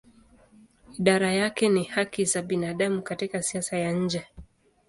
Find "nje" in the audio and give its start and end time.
3.91-4.27